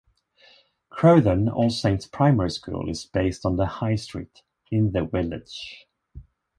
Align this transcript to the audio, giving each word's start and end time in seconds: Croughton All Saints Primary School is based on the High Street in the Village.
Croughton 0.89 1.47
All 1.47 1.69
Saints 1.69 2.07
Primary 2.07 2.49
School 2.49 2.89
is 2.89 3.05
based 3.05 3.45
on 3.45 3.57
the 3.57 3.67
High 3.67 3.93
Street 3.97 4.41
in 4.71 4.93
the 4.93 5.05
Village. 5.05 5.87